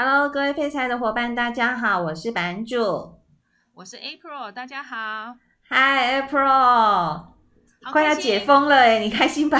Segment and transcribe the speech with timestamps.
[0.00, 3.18] Hello，各位废柴的伙伴，大家好，我是版主，
[3.74, 5.34] 我是 April，大家好
[5.68, 7.24] ，Hi April，
[7.90, 9.58] 快要解封了诶，你开心吧？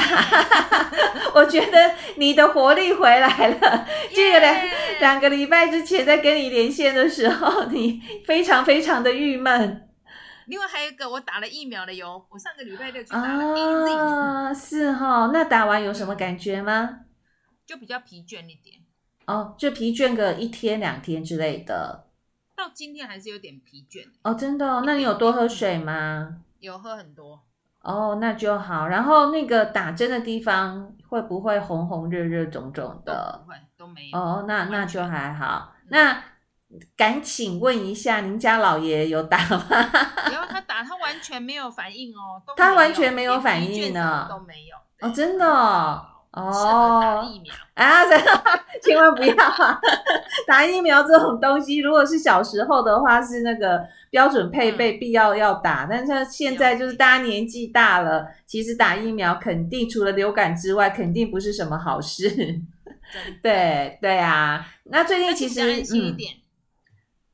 [1.34, 3.84] 我觉得你的活力回来了。
[4.14, 4.56] 这个两
[5.00, 9.88] 两个礼拜之前在跟你连线的时候，你非常非常的郁闷。
[10.46, 13.98] 另外还有一个，我打了疫苗了哟，我上个礼拜六去打了。
[13.98, 17.00] 啊，是哈，那打完有什么感觉吗？
[17.66, 18.87] 就比较疲倦一点。
[19.28, 22.06] 哦，就疲倦个一天两天之类的。
[22.56, 24.08] 到今天还是有点疲倦。
[24.22, 24.82] 哦，真的哦？
[24.86, 26.38] 那你有多喝水吗？
[26.60, 27.38] 有喝很多。
[27.82, 28.88] 哦，那就好。
[28.88, 33.38] 然后那个打针的地方会不会红红热热肿肿的？
[33.38, 34.18] 都不会，都没有。
[34.18, 35.74] 哦，那那就还好。
[35.82, 36.24] 嗯、那
[36.96, 39.58] 敢请问一下，您家老爷有打吗？
[40.32, 42.42] 有，他打，他完全没有反应哦。
[42.56, 45.06] 他完全没有反应呢，都没有。
[45.06, 46.02] 哦，真的哦。
[46.38, 48.04] 哦，打疫苗啊！
[48.82, 49.80] 千万不要啊！
[50.46, 55.84] 打疫苗这种东西，如果是小时候的话，是那个标准配备，必要要打。
[55.84, 62.60] 嗯、但是现在就是大家年纪大了，其实打疫苗肯定除了流感之外，肯定不是什么好事。
[63.42, 66.16] 对对啊，那最近其实嗯，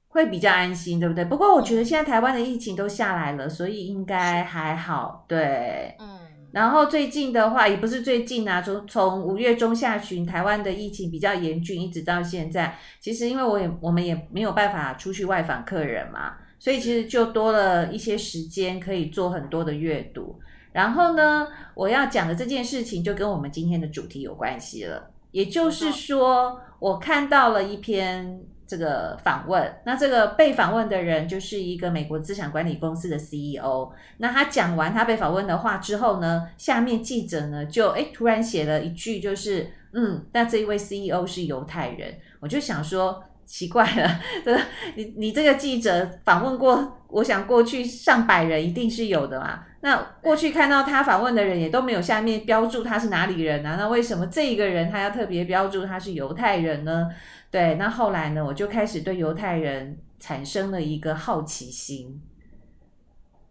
[0.09, 1.25] 会比较安心，对不对？
[1.25, 5.25] 不过我觉得现在台湾的疫情都下来了，所以应该还好。
[5.27, 6.14] 对，嗯。
[6.55, 12.79] 然后最近的话，也不是最近啊，从从五月中下旬，台湾的疫情比较严峻，一直到现在。
[13.01, 20.41] 其实因为我也我们也没有办法出去外访客人嘛，所以其实就多了一些时间可以做很多的阅读。
[20.71, 28.41] 然后呢，我要讲的这件事情就跟我们今天的主题有关系了，也就是说，我看到了一篇。
[28.75, 33.89] 这个访问，那这个被访问的人就是一个美国资产管理公司的 CEO。
[34.17, 42.17] 那他讲完他被访问的话之后呢，下面记者呢就诶突然写了一句，就是嗯，那这一位 CEO 是犹太人。
[42.41, 44.59] 我就想说，奇怪了，这
[44.97, 49.61] 你你这个记者访问过，我想过去上百人一定是有的嘛。
[49.83, 53.77] 那过去看到他访问的人也都没有下面标注他是哪里人啊？
[53.79, 57.07] 那为什么这一个人他要特别标注他是犹太人呢？
[57.55, 62.21] 对，那后来呢，我就开始对犹太人产生了一个好奇心，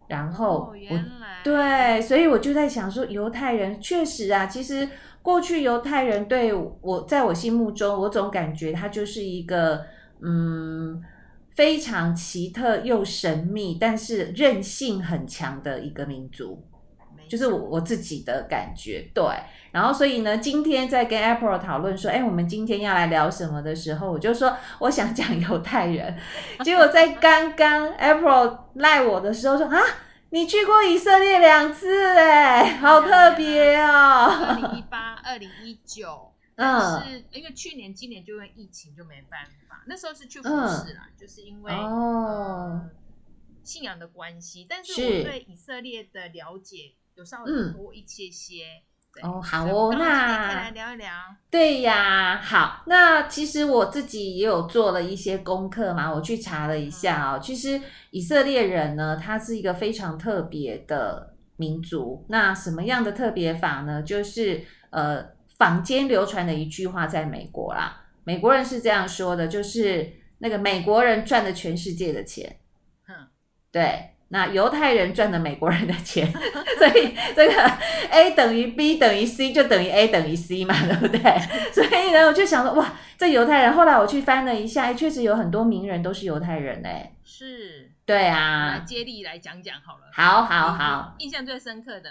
[0.08, 1.00] 然后我，
[1.42, 4.86] 对，所以我就在想说，犹太人确实啊，其实
[5.22, 9.86] 过去犹太人对我，在我心目中，我总感觉他就是一个
[10.20, 11.02] 嗯，
[11.52, 16.62] 非常奇特又神秘，但是韧性很强的一个民族。
[17.26, 19.24] 就是我我自己的感觉，对。
[19.74, 26.16] 然后所以呢，今天在跟 April 讨论说，哎，我们今天要来聊什么的时候，我就说我想讲犹太人。
[26.62, 29.80] 结果在刚刚 April 赖我的时候说啊，
[30.30, 34.26] 你去过以色列两次，哎，好特别哦。
[34.30, 42.90] 二零一八、二零一九，嗯，是因为去年、今年就因为疫情就没办法，那时候是去服侍啦，嗯、就是因为哦、呃、
[43.64, 44.64] 信仰的关系。
[44.70, 46.92] 但是我对以色列的了解。
[47.16, 48.82] 有稍微多一些些、嗯、
[49.22, 51.10] 哦，好哦，那来聊一聊。
[51.50, 57.38] 对呀，好，那其实我自己也有做了一些功课嘛，我去查了一下哦。
[57.38, 57.80] 嗯、其实
[58.10, 62.26] 以色列人呢，他是一个非常特别的民族。
[62.28, 64.02] 那什么样的特别法呢？
[64.02, 65.24] 就是呃，
[65.56, 72.56] 坊间流传的一句话，在美国啦，美国人是这样说的，就是那个美国人赚的全世界的钱。
[73.08, 73.28] 嗯，
[73.70, 74.10] 对。
[74.28, 76.32] 那犹太人赚的美国人的钱，
[76.78, 77.72] 所以这个
[78.10, 81.20] A 等于 B 等于 C 就等于 A 等于 C 嘛，对不对？
[81.72, 83.72] 所以呢，我就想说，哇，这犹太人。
[83.74, 87.12] 后来我去翻了一下，确实有很多名人都是犹太人哎。
[87.22, 88.82] 是，对啊。
[88.86, 90.10] 接力来讲讲好了。
[90.12, 91.14] 好好好。
[91.18, 92.10] 印象最深刻的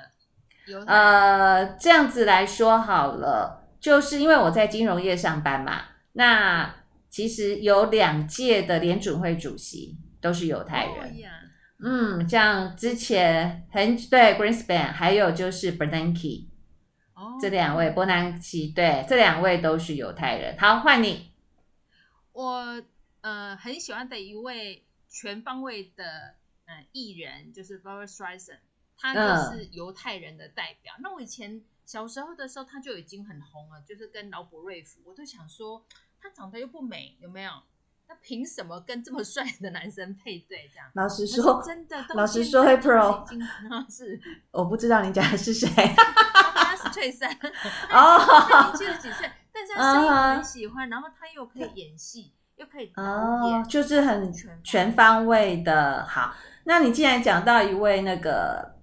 [0.68, 1.02] 犹太人。
[1.02, 5.82] 呃，这样子来说好了，就是因为我在金融业上班嘛，
[6.14, 6.74] 那
[7.10, 10.96] 其实有两届的联准会主席都是犹太人。
[10.96, 11.12] Oh,
[11.86, 16.48] 嗯，像之前很对 Greenspan，还有就是 Bernanke，
[17.14, 20.58] 哦，这两位伯南奇，对，这两位都是犹太人。
[20.58, 21.34] 好，换你。
[22.32, 22.82] 我
[23.20, 26.36] 呃很喜欢的一位全方位的
[26.66, 28.60] 呃艺人，就是 Barbra Streisand，
[28.98, 30.94] 他就是犹太人的代表。
[31.00, 35.86] 嗯、那我以前小时候的时候，他就已经很红了，就是跟劳勃瑞福，我都想说
[36.22, 37.52] 他长得又不美，有没有？
[38.08, 40.70] 那凭什么跟这么帅的男生配对？
[40.74, 43.26] 这样老实说，真的，老实说，April
[43.90, 44.20] 是
[44.52, 45.68] 我不知道你讲的是谁。
[46.54, 47.32] 他是翠珊
[47.92, 54.32] 哦，他年轻了几岁，但是他声音很喜欢，然后他又可以演戏，又可以导演，就是很
[54.64, 56.06] 全方位的。
[56.06, 56.36] 好，
[56.66, 58.76] 那你既然讲到一位那个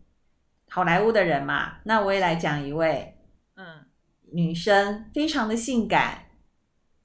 [0.68, 3.18] 好莱坞的人嘛，那我也来讲一位，
[3.56, 3.86] 嗯，
[4.32, 6.26] 女生非常的性感，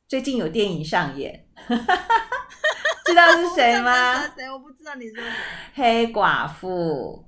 [0.07, 1.44] 最近有电影上演。
[3.05, 4.15] 知道是谁吗？
[4.35, 4.49] 谁？
[4.49, 5.31] 我不知道你说谁。
[5.75, 7.25] 黑寡妇。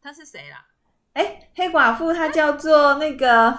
[0.00, 0.64] 他是谁啦？
[1.14, 3.56] 哎，黑寡妇她叫做那个，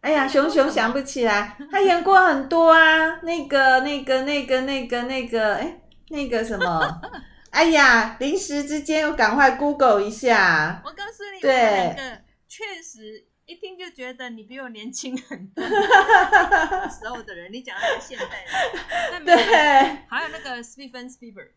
[0.00, 1.56] 哎呀，熊熊想不起来。
[1.70, 7.00] 她演过很多啊，那个、那个、那个、那个、那个，哎，那个什么？
[7.50, 10.80] 哎呀，临时之间又赶快 Google 一下。
[10.84, 11.96] 我告诉你，对，
[12.48, 15.64] 确实一听就觉得你比我年轻很多。
[17.52, 19.24] 你讲的是现代人。
[19.26, 19.36] 对，
[20.08, 21.50] 还有那个 Steven Spielberg。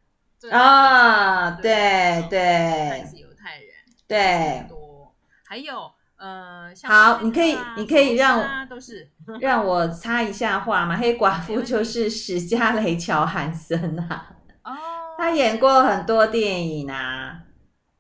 [0.51, 3.03] 啊，对对。
[3.03, 3.67] 他是犹太人。
[4.07, 4.65] 对。
[4.67, 5.15] 多，
[5.45, 9.09] 还有呃，好，你可以，你可以让都是
[9.41, 10.95] 让我插一下话嘛。
[10.95, 14.35] 黑寡妇 就是史嘉蕾·乔韩森啊。
[14.63, 14.75] 哦。
[15.17, 17.41] 他演过很多电影啊，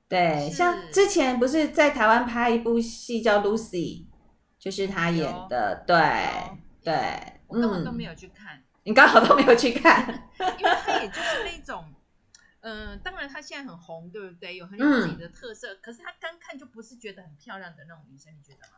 [0.09, 3.69] 对，像之前不是在台湾拍一部戏叫《Lucy》，
[4.57, 5.95] 就是他演的，对
[6.83, 6.93] 对，
[7.51, 11.85] 我根本都没有去看， 你刚好都没有去看， 因为他也就是那种，
[12.61, 14.55] 嗯，当然他现在很红，对不对？
[14.55, 18.77] 有很有自己的特色，可是他刚看就不是觉得很漂亮的那种女生，你觉得吗？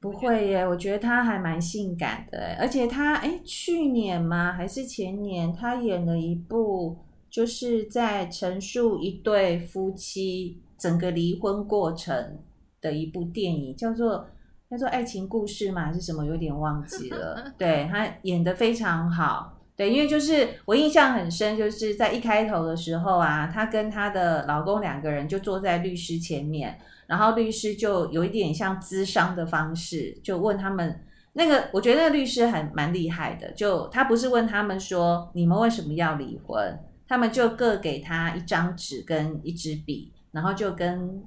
[0.00, 4.52] 不会耶，我觉得她还蛮性感的，而且她哎，去年吗？
[4.52, 5.52] 还是前年？
[5.52, 6.98] 她演了一部。
[7.28, 12.38] 就是在陈述一对夫妻整个离婚过程
[12.80, 14.30] 的一部电影，叫做
[14.70, 16.24] 叫做《爱情故事》嘛，还是什么？
[16.24, 17.52] 有点忘记了。
[17.56, 31.00] 对，他演得非常好，对，因为就是我印象很深，就是在一开头的时候啊，她跟她的老公两个人就坐在律师前面，然后律师就有一点像咨商的方式，就问他们
[31.34, 36.78] 那个，我觉得那个律师还蛮厉害的，就他不是问他们说你们为什么要离婚。
[37.08, 41.22] 他们就各给他一张纸跟一支笔，然后就跟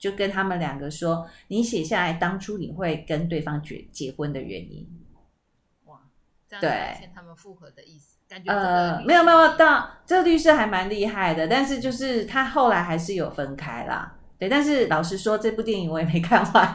[0.00, 4.88] 就跟他们两个说：“你写下来当初你会跟对方结结婚的原因。”
[5.86, 6.00] 哇，
[6.48, 14.16] 这样表现他们复合的意思，感觉呃没有没有到这个律师还蛮厉害的，但是就是他后来还是有分开啦。
[14.38, 16.72] 对，但是老实说，这部电影我也没看完，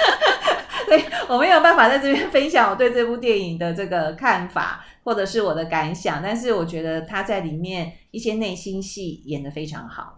[0.88, 4.84] 对，我没有办法在这边分享我对这部电影的这个看法。
[5.04, 10.17] 或者是我的感想，但是我觉得他在里面一些内心戏演的非常好，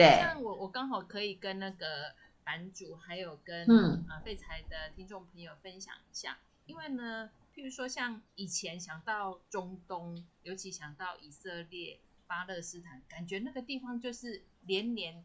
[0.00, 0.20] 对。
[0.20, 2.14] 像我，我刚好可以跟那个
[2.44, 15.22] 版主，还有跟嗯啊废柴的听众朋友分享一下，因为呢，譬如说像以前想到中东，尤其想到以色列、巴勒斯坦，感觉那个地方就是连年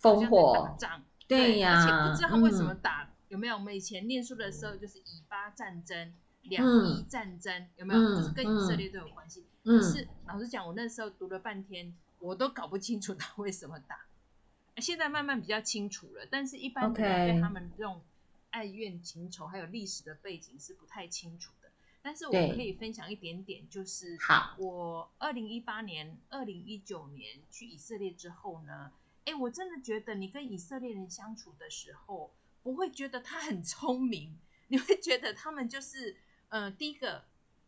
[0.00, 3.54] 烽火打仗，对呀，而且不知道他为什么打，嗯、有没有？
[3.54, 6.14] 我们以前念书的时候就是以巴战争。
[6.48, 8.14] 两伊战争、嗯、有没有？
[8.14, 9.44] 就是跟以色列都有关系。
[9.64, 14.06] 嗯、可是老实讲，我那时候读了半天，我都搞不清楚他为什么打。
[14.76, 18.02] 现在慢慢比较清楚了，但是一般人对他们这种
[18.50, 21.70] 爱怨情仇还有历史的背景是不太清楚的。
[22.02, 24.16] 但是我可以分享一点点，就是
[24.58, 28.92] 我二零一八年、二零一九年去以色列之后呢，
[29.24, 32.32] 哎，我真的觉得你跟以色列人相处的时候，
[32.62, 36.16] 不会觉得他很聪明，你会觉得他们就是。
[36.48, 37.24] 呃，第一个，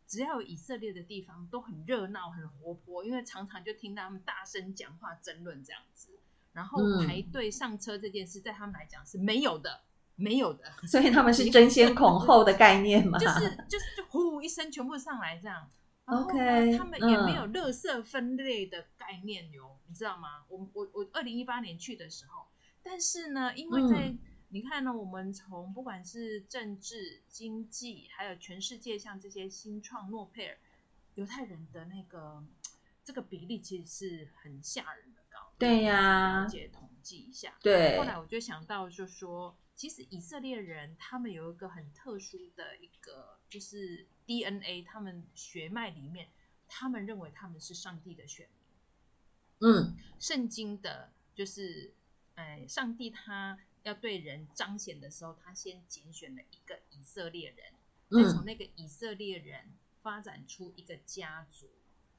[0.08, 6.08] 只要有以色列的地方都很热闹、很活泼，因为常常就听到他们大声讲话、争论这样子。
[6.54, 9.82] 然后排队上车这件事，在他们来讲是没有的，
[10.16, 10.64] 没有的。
[10.88, 13.18] 所以他们是争先恐后的概念嘛？
[13.18, 15.70] 就是就是就呼一声全部上来这样。
[16.06, 20.42] OK，他们也没有垃圾分类的概念哟，你知道吗？
[20.48, 22.46] 我我我二零一八年去的时候，
[22.82, 24.18] 但是呢，因为在、嗯
[24.50, 24.90] 你看呢？
[24.90, 30.58] 我们从不管是政治、经济，还有全世界像这些新创诺贝尔，
[31.16, 32.42] 犹太人的那个
[33.04, 35.52] 这个比例其实是很吓人的高。
[35.58, 37.58] 对呀、啊，了解统计一下。
[37.60, 37.98] 对。
[37.98, 46.26] 后来我就想到，就说其实以色列人他们有一个很特殊的一个，就是 DNA，他们血脉里面，
[46.66, 48.48] 他们认为他们是上帝的选
[49.60, 49.70] 民。
[49.70, 49.94] 嗯。
[50.18, 51.92] 圣经的，就是
[52.36, 53.58] 哎，上帝他。
[53.88, 57.72] 要对人彰显的时候，他先拣选了一个以色列人，
[58.10, 61.70] 再从那个以色列人发展出一个家族，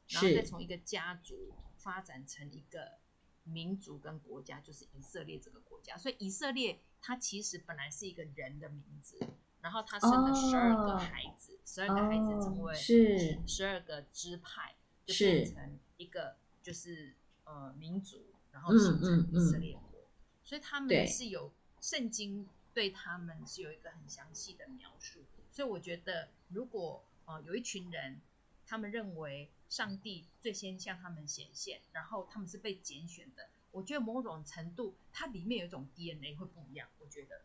[0.10, 2.98] 然后再从一个家族发展成一个
[3.44, 5.96] 民族跟国家，就是以色列这个国家。
[5.96, 9.20] 所以以色列它其实本来是一个人的名字，
[9.62, 20.10] 然后他生了十二个孩子，十二个孩子成为是十二个支派，就变成一个就是呃民族，然后形成以色列国。
[20.44, 21.54] 所以他们是有。
[21.82, 25.20] 圣经对他们是有一个很详细的描述，
[25.52, 28.20] 所以我觉得，如果呃有一群人，
[28.68, 36.88] 他们认为上帝最先向他们显现，然后他们是被拣选的，我觉得某种程度它里面有一种 DNA 会不一样。
[37.00, 37.42] 我觉得，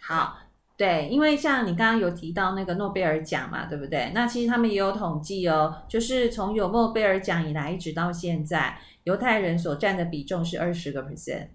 [0.00, 0.38] 好，
[0.76, 4.12] 对，因为像你刚刚有提到那个诺贝尔奖嘛，对不对？
[4.14, 11.48] 那其实他们也有统计哦，就是从有诺贝尔奖以来一直到现在，犹太人所占的比重是二十个 percent。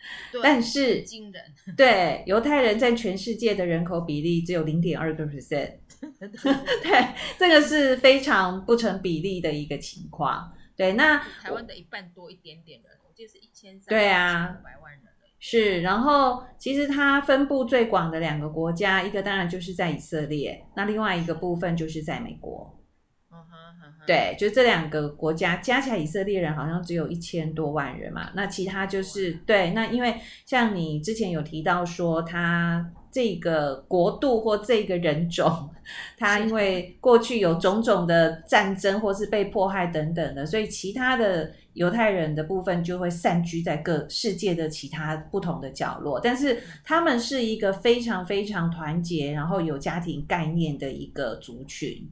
[0.32, 1.42] 对，但是惊人。
[1.76, 5.74] 对，犹太人在全世界的人口比例只有零点二个 percent。
[6.82, 10.52] 对，这个是非常不成比例的一个情况。
[10.74, 15.02] 对，那台湾的一半多一点点人，我记得是一千三对啊，五百万人。
[15.42, 22.78] 是，然后其实它分布最广的两个国家，一个当然就是在以色列，那另外一个部分就是在美国。
[24.06, 28.30] 对，就这两个国家加起来，以色列人好像只有一千多万人嘛。
[28.34, 35.70] 那其他就是对，那因为像你之前有提到说，他这个国度或这个人种，
[36.16, 46.18] 他因为过去有种种的战争或是被迫害等等的，所以其他的犹太人的部分就会散居在各世界的其他不同的角落。
[46.18, 52.08] 但是他们是一个非常非常团结，然后有家庭概念的一个族群。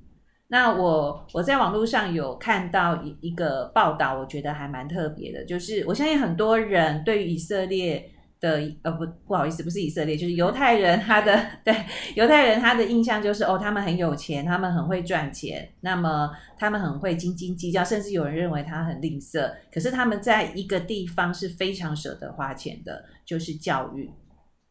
[0.51, 11.75] 那我我在网络上有看到一一个报道，我觉得还蛮特别的，就是我相信很多人对于以色列的呃不不好意思，不是以色列，就是犹太人他的对
[12.15, 19.53] 犹太人他的印象就是哦，他们很有钱，他们很会赚钱，那么他们很会斤斤计较，甚至有人认为他很吝啬。
[19.71, 24.11] 可是他们在一个地方是非常舍得花钱的，就是教育。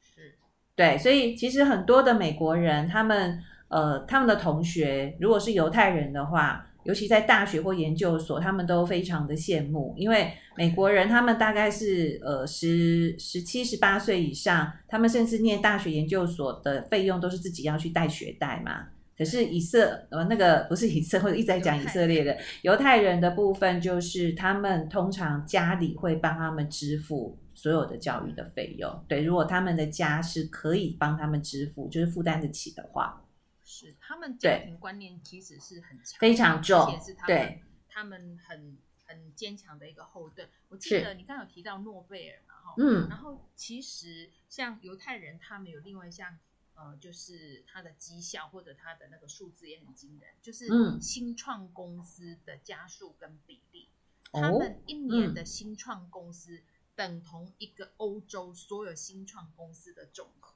[0.01, 0.33] 是，
[0.75, 3.39] 对，所以其实很多的美国人他们。
[3.69, 18.87] 呃，他们的同学如果是犹太人的话，尤其在大学或研究所，他们都非常的羡慕，因为美国人他们大概是呃十十七十八岁以上，他们甚至念大学研究所的费用都是自己要去带学贷嘛。
[19.17, 29.03] 可是以色呃那个不是以色，或者一直在讲以色列的犹太人的部分，就是他们通常家里会帮他们支付所有的教育的费用。
[29.09, 33.21] 对，如果他们的家是可以帮他们支付，就是负担得起的话。
[33.69, 37.63] 是，他们家庭观念其实是很强，非常重，也是他们对。
[37.89, 40.49] 他们很很坚强的一个后盾。
[40.69, 46.37] 我记得你刚刚有提到诺贝尔嘛，哈，嗯，然后其实像犹太人，他们有另外一项，
[46.75, 50.67] 呃，就是他的绩效或者他的那个数字也很惊人，就是
[51.01, 53.89] 新创公司的家数跟比例，
[54.31, 56.61] 嗯、他们一年的新创公司
[56.95, 60.55] 等同一个欧洲所有新创公司的总和。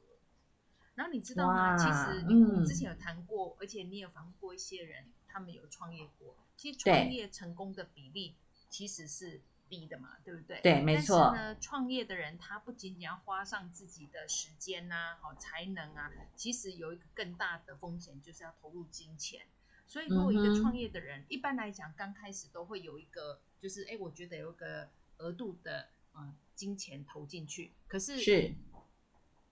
[1.01, 1.75] 然后你知道吗？
[1.75, 6.37] 其实你我们之前有谈过，嗯、而且你有访问过一些人，他们有创业过。
[6.55, 8.35] 其实创业成功的比例
[8.69, 10.61] 其实是低的嘛，对不对？
[10.61, 11.31] 对，没错。
[11.33, 19.41] 但是呢，创业的人他不仅仅要花上自己的时间呐、啊，好才能啊，其实有一个更大的风险，就是要投入金钱。
[19.87, 28.53] 所以，如果一个创业的人，嗯、一般来讲，刚开始都会有一个，就是哎，我觉得有一个额度的嗯金钱投进去，可是是。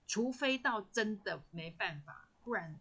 [0.09, 2.79] 除非到真的没办法，不然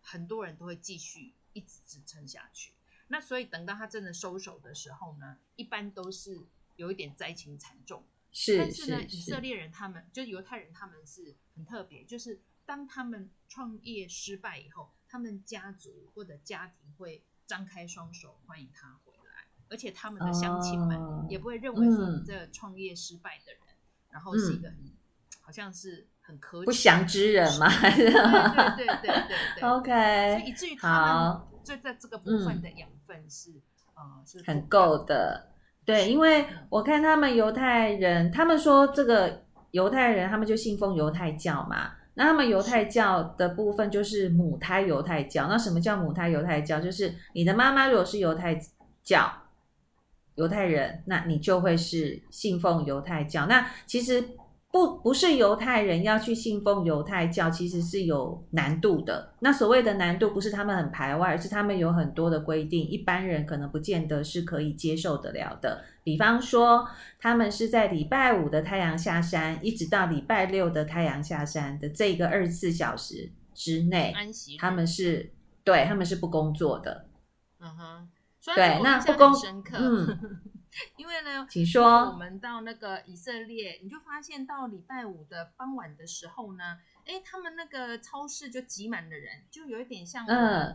[0.00, 2.72] 很多人都会继续一直支撑下去。
[3.08, 6.40] 那所以等到他真的收手的时候呢，一般都是
[6.76, 8.02] 有一点灾情惨重。
[8.32, 24.92] 是，但是呢，是以色列人他们就犹太人他们是很特别，就是当他们创业失败以后，他们家族或者家庭会张开双手欢迎他回来，而且他们的乡亲们也不会认为说你这个创业失败的人，嗯、然后是一个很、嗯、
[25.42, 26.06] 好像是。
[26.64, 29.14] 不祥之人嘛， 对对对对对
[29.56, 35.48] 对， OK，所以以至于他们就在这个部分的养分是、嗯、呃是很够的。
[35.84, 45.48] 对，因为我看他们犹太人，他们说这个犹太人他们就信奉犹太教嘛，那他们犹太教的部分就是母胎犹太教。
[45.48, 46.80] 那什么叫母胎犹太教？
[46.80, 48.60] 就是你的妈妈如果是犹太
[49.02, 49.32] 教
[50.34, 53.46] 犹太人，那你就会是信奉犹太教。
[53.46, 54.22] 那其实。
[54.72, 59.32] 不，不是犹太人要去信奉犹太教，其实是有难度的。
[59.40, 65.82] 那所谓的难度，不是他们很排外，而是他们有很多的规定，一般人可能不见得是可以接受得了的。
[66.04, 66.86] 比方说，
[67.18, 74.14] 他们是在礼拜五的太阳下山，一直到礼拜六的太阳下山的这个二十四小时之内，
[74.58, 75.32] 他们是
[75.64, 77.06] 对，他们是不工作的。
[77.58, 78.08] 嗯哼，
[78.54, 79.32] 对，那不工，
[79.72, 80.18] 嗯。
[80.96, 82.10] 因为呢，请说。
[82.10, 90.26] 我们到那个以色列，你就发现到礼拜五的傍晚的时候呢，哎，他们那个超市就挤满了人，就有一点像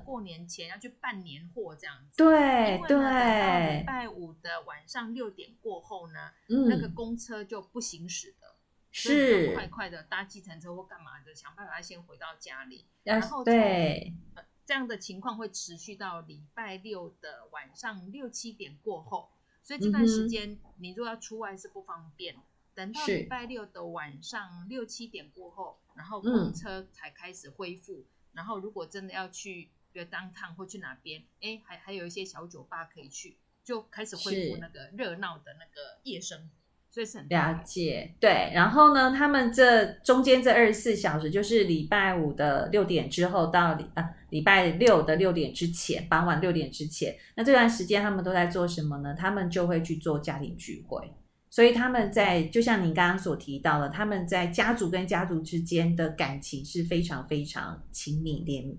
[0.03, 2.17] 过年前要去办年货这样子。
[2.17, 3.79] 对、嗯、对。
[3.79, 8.55] 礼拜五的晚上六点过后呢，嗯、那个公车就不行驶的，
[8.91, 12.85] 是快快的搭计程车或干嘛的，想办法先回到家里。
[13.03, 19.29] 然后对、呃，这样的情况会持续到礼拜六的晚上六七点过后。
[19.65, 22.35] 所以这段时间，你如果要出外是不方便，
[22.75, 27.93] 等到礼拜六的晚上六七点过后，然后公车才开始恢复。
[27.93, 36.49] 嗯、然后如果真的要去，比如 downtown 或去哪边，哎，还还有一些小酒吧可以去，就开始恢复那个热闹的那个夜生活。
[36.95, 38.49] 所以是很了解，对。
[38.53, 49.13] 然后呢，他们这中间这二十四小时，就是礼拜五的六点之后到礼啊礼拜六的六点之前，傍晚六点之前，那这段时间他们都在做什么呢？
[49.13, 51.13] 他们就会去做家庭聚会。
[51.49, 58.73] 所以他们在，就像您刚刚所提到的，他们在家族跟家族之间的感情是非常非常亲密连，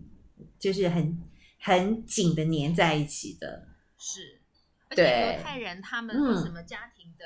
[0.58, 1.23] 就是很
[1.61, 3.68] 很紧的粘在一起的。
[3.99, 4.40] 是，
[4.88, 7.25] 而且犹太人他们为什么家庭的？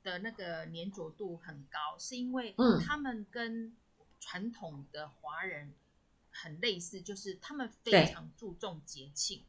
[0.00, 2.54] 嗯的那个粘着度很高，是因为
[2.84, 3.76] 他们跟
[4.18, 5.74] 传统的华人
[6.30, 9.44] 很类似，就是他们非常注重节庆。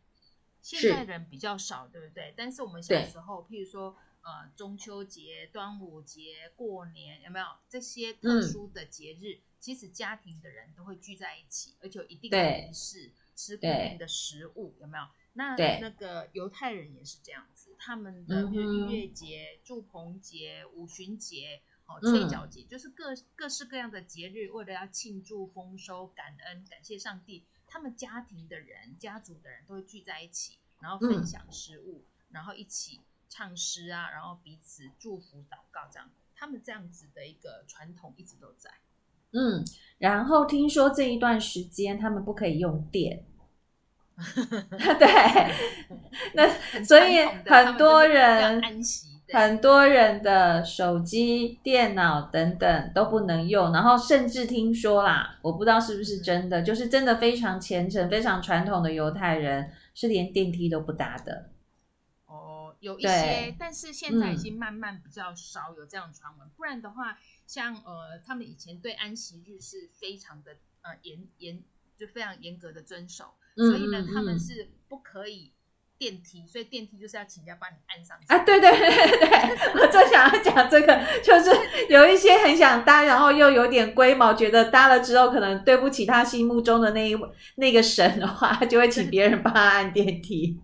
[0.61, 2.33] 现在人比较少，对不对？
[2.37, 9.35] 但是我们小时候，譬如说呃中秋节、端午节、过年，有没有这些特殊的节日？
[9.35, 15.07] 嗯、其实家庭的人都会聚在一起，而且有一定的仪式，吃固定的食物，有没有？
[15.33, 17.50] 那那个犹太人也是这样子，
[17.83, 38.69] 他们的比如逾越节、祝棚节、五旬节、哦吹角节，就是各各式各样的节日，为了要庆祝丰收、感恩、感谢上帝，他们家庭的人、家族的人都会聚在一起，然后分享食物，然后一起唱诗啊，然后彼此祝福、祷告，这样，他们这样子的一个传统一直都在。
[39.31, 39.65] 嗯，
[39.97, 43.25] 然后听说这一段时间他们不可以用电。
[44.99, 45.51] 对，
[46.33, 48.61] 那所以很多人
[49.33, 61.49] 很多人的手机、电脑等等都不能用，然后甚至听说啦，我不知道是不是真的，就是真的非常虔诚、非常传统的犹太人是连电梯都不搭的。
[62.25, 66.49] 哦，有一些，但是现在已经慢慢比较少有这样传闻。
[66.57, 71.63] 不然的话，像呃，他们以前对安息日是非常的呃严严，
[71.97, 73.33] 就非常严格的遵守。
[73.55, 75.51] 所以呢，他们是不可以
[75.97, 78.25] 电梯，所以电梯就是要请人家帮你按上去。
[78.27, 78.89] 啊，对对对
[79.19, 81.51] 对，我就想要讲这个，就是
[81.89, 87.15] 有一些很想搭，然后又有点龟毛，觉得搭了之后可能对不起他心目中的那一
[87.55, 90.59] 那个神的话，就会请别人帮他按电梯。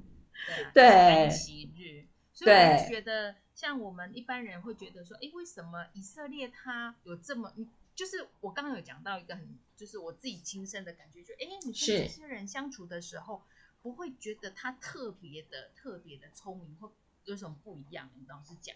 [0.74, 7.52] 对，安息日，所以我觉得像我们一般人会觉得说，哎，为什么以色列他有这么？
[7.98, 13.42] 就是我刚刚有讲到一个很，就是我自己亲身的感觉，就哎，你跟这些人相处的时候，
[13.82, 16.94] 不会觉得他特别的、特别的聪明或
[17.26, 18.12] 有什么不一样。
[18.14, 18.76] 你老实讲，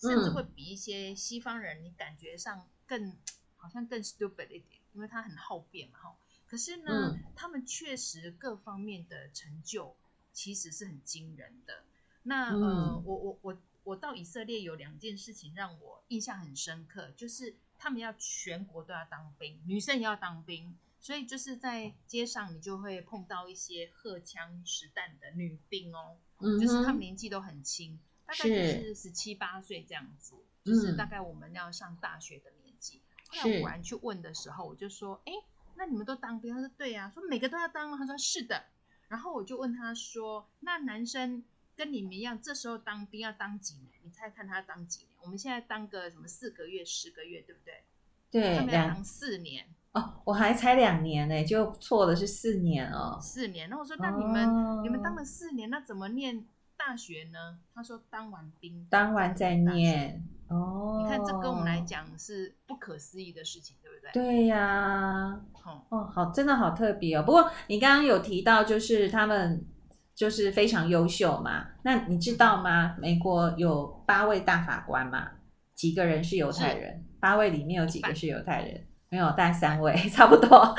[0.00, 3.16] 甚至会比一些西方人，你感觉上更
[3.56, 6.16] 好像更 stupid 一点，因为他很好辩嘛，哈。
[6.48, 9.94] 可是呢，嗯、他们确实各方面的成就
[10.32, 11.84] 其实是很惊人的。
[12.24, 17.54] 那、嗯、呃，我我我我到以色列有两件事情让我印象很深刻，就是。
[17.78, 30.34] 他们要全国都要当兵，女生也要当兵，所以就是在街上你就会碰到一些荷枪实弹的女兵哦，嗯、就是他们年纪都很轻，大概就是十七八岁这样子，
[30.64, 33.00] 是就是大概我们要上大学的年纪。
[33.28, 35.32] 后来我果然去问的时候，我就说：“哎，
[35.76, 37.98] 那你们都当兵？”他说：“对呀。”说每个都要当吗？
[37.98, 38.64] 他说：“是的。”
[39.08, 41.44] 然后我就问他说：“那男生？”
[41.76, 44.00] 跟你们一样，这时候当兵要当几年？
[44.02, 45.10] 你猜看他当几年？
[45.22, 47.84] 我们现在当个什么四个月、十个月，对不对？
[48.30, 50.22] 对，他们要当四年哦。
[50.24, 53.18] 我还才两年呢，就错的是四年哦。
[53.20, 53.68] 四年。
[53.68, 57.58] 那我说，那你们、哦、你们当了四年，那怎么念大学呢？
[57.74, 60.24] 他说，当完兵，当完再念。
[60.48, 64.12] 哦，你看这跟我们来讲是不可思议的事情，对不对？
[64.12, 65.40] 对呀、啊。
[65.90, 67.22] 哦，好，真的好特别哦。
[67.22, 69.66] 不过你刚刚有提到，就是他们。
[70.16, 71.66] 就是非常优秀嘛。
[71.82, 72.96] 那你知道吗？
[72.98, 75.28] 美国有八位大法官嘛？
[75.74, 77.04] 几个人是犹太人？
[77.20, 78.86] 八位里面有几个是犹太人？
[79.10, 80.48] 没有，大概三位， 差不多。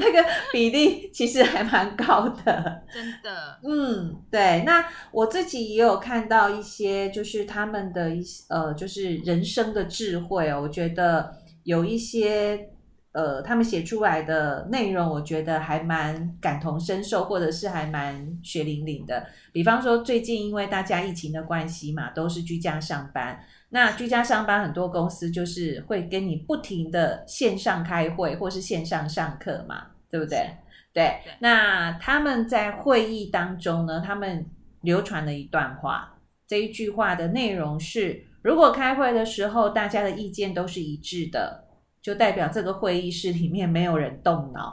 [0.00, 3.58] 那个比例其实还蛮高的，真的。
[3.66, 4.62] 嗯，对。
[4.64, 10.62] 那我自己也有看到一些，就是他们的一些呃，就是人生的智慧哦。
[10.62, 12.70] 我觉得有一些。
[13.18, 19.26] 呃，他们写出来的内容，我觉得还蛮感同身受，或者是还蛮血淋淋的。
[19.52, 23.44] 比方说，最近因为大家疫情的关系嘛，都是居家上班。
[23.70, 30.50] 那居家上班，很多公司就是会跟你不停的线上开会，或是线上上课嘛，对不对？
[30.92, 31.18] 对。
[31.40, 34.46] 那他们在会议当中呢，他们
[34.82, 36.14] 流传了一段话，
[36.46, 41.64] 这一句话的内容是：如果开会的时候大家的意见都是一致的。
[42.08, 44.72] 就代表这个会议室里面没有人动脑。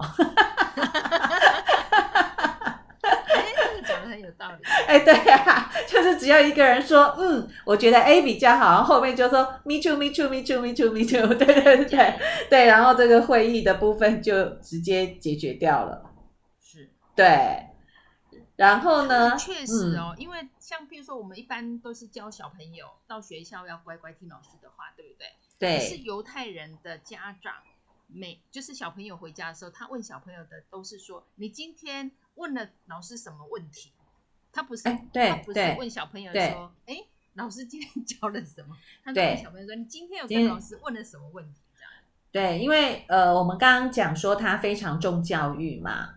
[3.12, 3.44] 哎，
[3.86, 4.64] 讲得很有道理。
[4.88, 12.20] 哎，对呀、啊，就是是只要一个人说，嗯，我觉得 A 比较好，然后后面就说 Me too, Me too, Me too, Me too, Me too，对对对对
[12.50, 16.10] 对，然后这个会议的部分就直接解决掉了。
[16.62, 17.68] 是，对。
[18.56, 19.36] 然后呢？
[19.38, 25.28] 确实哦，嗯、因为像譬如说，我们一般都是教小朋友到学校要乖乖听老师的话，对不对？
[25.60, 27.54] 是犹太人的家长，
[28.08, 33.92] 每就是小朋友回家的时候，他问小朋友的都是说：“你今天问了老师什么问题？”
[34.52, 36.98] 他不是，对，他不是问小朋友说：“哎，
[37.34, 41.92] 老师今天 教了什么？”他问小朋友说：“你今天有跟老师问了什么问题？”这样。
[42.32, 46.16] 对，因为呃，我们刚刚讲说他非常重教育嘛。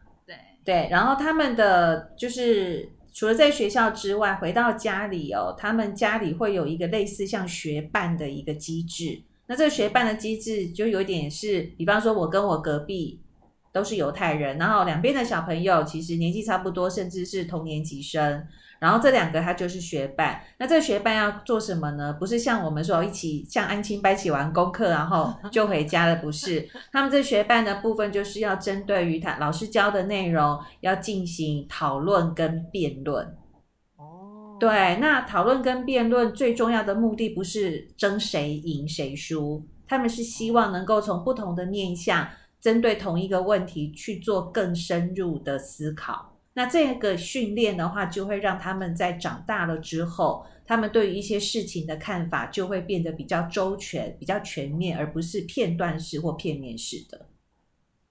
[0.64, 9.22] 对，然后他们的就是除了在学校之外，回到家里哦，他们家里会有一个类似像学伴的一个机制。
[9.48, 13.20] 那这个学伴的机制就有点是，比方说我跟我隔壁
[13.72, 18.46] 都是犹太人，然后两边的小朋友其实年纪差不多，甚至是同年级生。
[18.78, 22.12] 然后这两个他就是学伴，那这个学伴要做什么呢？
[22.12, 26.68] 不是像我们说一起像安亲班一起完功课，然后就回家了，不是。
[26.92, 33.36] 他们这学伴的部分就是要针对于他老师教的内容，要进行讨论跟辩论。
[34.58, 42.28] 哦，对，那讨论跟辩论最重要的目的不是争谁赢谁输，他们是希望能够从不同的面向，
[42.60, 46.34] 针对同一个问题去做更深入的思考。
[46.54, 57.26] 那这个训练的话，就会让他们在长大了之后，他们对于一些事情的看法就会变得比较周全、比较全面，而不是片段式或片面式的。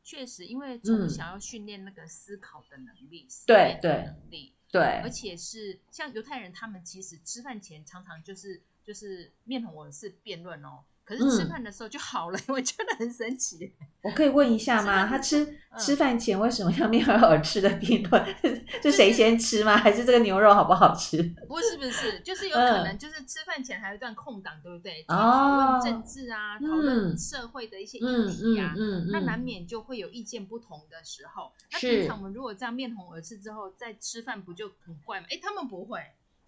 [0.01, 10.83] 确实，因为从小要训练那个思考的能力，对对能力，对，而且是像犹太人，他们其实吃饭前常常就是就是面红耳赤辩论哦。
[11.07, 13.73] 可是吃饭的时候就好了，嗯、 我觉得很神奇。
[14.01, 15.07] 我可以问一下吗？
[15.07, 18.35] 他吃、嗯、吃饭前为什么要面红耳赤的辩论？
[18.83, 19.77] 是谁先吃吗？
[19.77, 21.23] 还是这个牛肉好不好吃？
[21.47, 25.05] 不是不是，就是有可能就是吃饭前还有一段空档，对不对？
[25.07, 31.53] 讨论政治啊，讨论、哦、社会的一些议题啊，嗯、那难免就会有意见不同的时候。
[31.71, 35.27] 那平常我们如果这样面红耳赤之后再吃饭，不就很怪吗？
[35.29, 36.01] 哎，他们不会。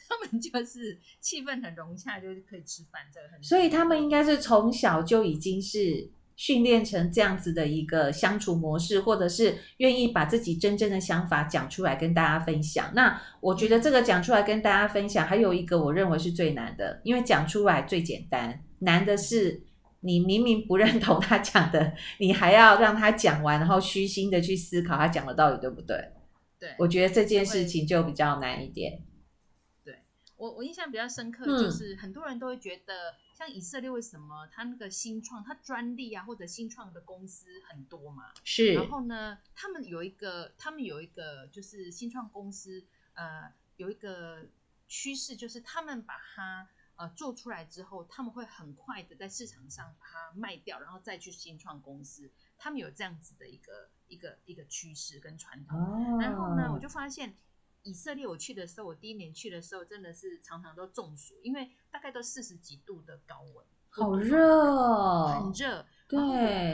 [0.09, 3.41] 他们就是气氛很融洽，就是可以吃饭，这个很。
[3.43, 12.91] 所以他们应该是从小就已经是训练成这样子的一个相处模式，或者是愿意把自己真正的想法讲出来跟大家分享。
[12.95, 19.61] 那我觉得这个讲出来跟大家分享，还有一个我认为是最难的，因为讲出来最简单，难的是
[19.99, 25.97] 你明明不认同他讲的，你还要让他讲完，然后虚心的去思考他讲的到底对不对？
[26.59, 29.01] 对，我觉得这件事情就比较难一点。
[30.39, 38.31] 我我印象比较深刻的就是很多人都会觉得，像以色列为什么他那个新创，他专利啊或者新创的公司很多嘛？
[38.45, 38.73] 是。
[38.73, 44.45] 然后呢，他们有一个，他们有一个就是新创公司，呃，有一个
[44.87, 52.31] 趋势就是他们把它呃做出来之后，他们会很快的在市场上把它卖掉，然后再去新创公司。
[52.57, 55.77] 他们有这样子的一个一个一个趋势跟传统。
[55.77, 56.17] 哦。
[56.21, 57.35] 然后呢，我就发现。
[57.83, 65.85] 以色列我去的时候，我第一年去的时候，真的是常常都中暑，因为大概都四十几度的高温，好热，很热。
[66.07, 66.17] 对，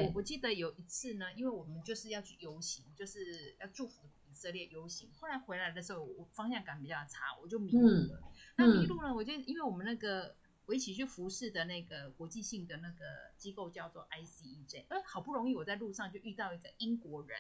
[0.08, 5.10] 我我记得有一次呢，因为我们就是要去游行，就是要祝福以色列游行。
[5.14, 8.22] 后来回来的时候，我方向感比较差，我就迷路了。
[8.24, 13.06] 嗯、那迷路呢，我就因为我们那个我一起去服侍的那个国际性的那个
[13.38, 17.38] 机构叫做 ICEJ，哎，好不容易我在路上就遇到一个英国人。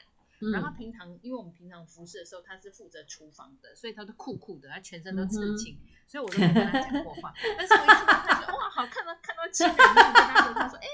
[0.51, 7.33] 然后平常，因为我们平常服侍的时候，他是负责厨房的，所以他都酷酷的，他全身都刺青，嗯、 所以我都没跟他讲过话。
[7.57, 10.87] 但是我一看到他说哇，好看到看到亲人，然后跟他说，他说哎，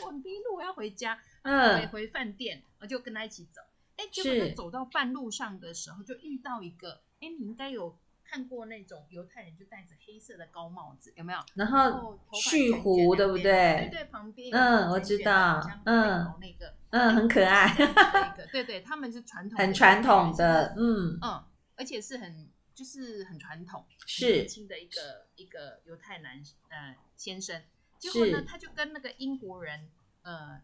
[0.00, 3.60] 我我迷路，我要回家，嗯，回回饭店，我就跟他一起走。
[3.96, 7.98] 哎，结果他走到半路上的时候，就遇到一个，哎，你应该有。
[8.30, 11.38] 看过那种犹太人就戴着黑色的高帽子，有没有？
[11.54, 13.42] 然后蓄胡，对不对？
[13.42, 21.42] 对对，旁边嗯，我知道，嗯，那个嗯，很可爱，那个对对，他们是传统，很传统的，嗯嗯，
[21.76, 27.62] 而且是很就是很传统，是年轻的一个一个犹太男呃先生，
[27.98, 29.88] 结果呢，他就跟那个英国人
[30.20, 30.60] 呃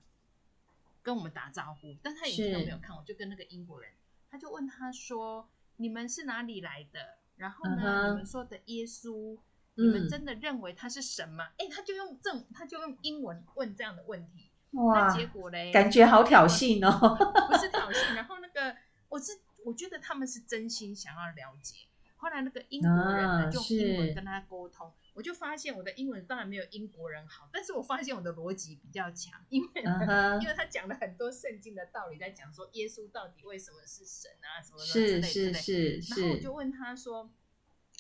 [1.02, 3.90] 跟我们打招呼，但他眼睛都没有看我，就跟那个英国人，
[4.30, 8.10] 他就问他说：“你们是哪里来的？”然后呢，uh huh.
[8.10, 9.38] 你们说的耶稣，
[9.74, 11.44] 你们真的认为他是神吗？
[11.58, 14.50] 哎、嗯，他就用这种，他就用英文问这样的问题。
[14.72, 15.72] 哇，那结果嘞？
[15.72, 17.16] 感觉好挑衅哦。
[17.48, 18.76] 不是挑衅， 然后那个，
[19.08, 19.32] 我是
[19.64, 21.76] 我觉得他们是真心想要了解。
[22.16, 24.92] 后来那个英国人呢，用英文跟他沟通。
[25.14, 30.40] Uh, 我就发现我的英文当然没有英国人好，但是我发现我的逻辑比较强，因为、uh huh.
[30.42, 35.52] 因为他讲了很多圣经的道理，在讲说耶稣到底为什么是神啊，什么什么之类之类。
[35.52, 36.20] 是是是是。
[36.20, 37.30] 然后我就问他说：“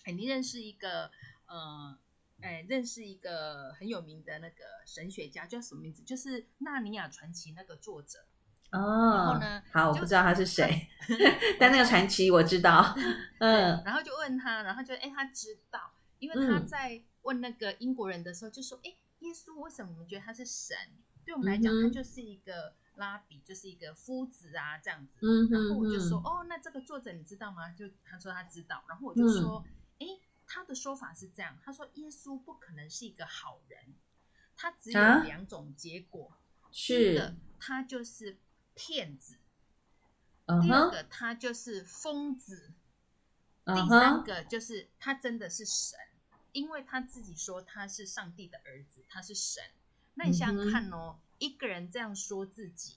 [0.04, 1.10] 哎，你认识一个
[1.46, 1.96] 呃，
[2.40, 6.02] 哎，认识一个很有名的那个神学家，叫什么名字？
[6.02, 8.26] 就是《纳尼亚传奇》那个作者。
[8.72, 9.62] 哦，然后呢？
[9.72, 10.88] 好，我不知道他是 谁，
[11.60, 12.92] 但那个传奇我知道。
[13.38, 20.76] 嗯，然后就问他，然后就哎，他知道，因为他在问那个英国人的时候，就说：“哎，耶稣为什么我们觉得他是神？
[21.24, 29.64] 对我们来讲，他就是一个拉比，就是一个夫子啊，这样子。”嗯，然后我就说：“哦，那这个作者你知道吗？”就他说他知道，然后我就说
[30.00, 30.06] ：“哎，
[30.46, 33.94] 他的说法是这样，他说耶稣不可能是一个好人，
[34.56, 36.32] 他只有两种结果，
[36.72, 38.38] 是的他就是。”
[38.76, 39.36] 骗子
[40.46, 40.60] ，uh.
[40.60, 42.72] 第二个他就是疯子
[43.66, 43.80] ，uh.
[43.80, 45.96] 第三个就是他真的是神，
[46.54, 49.62] 因为他自己说他是上帝的儿子，他是神。
[50.14, 51.34] 那你想想看哦，uh.
[51.38, 52.94] 一个人这样说自己，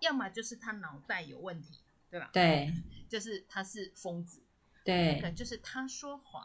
[0.00, 1.78] 要么就是他脑袋有问题，
[2.10, 2.28] 对吧？
[2.34, 2.74] 对，
[3.08, 4.42] 就是他是疯子，
[4.84, 6.44] 对，一个就是他说谎。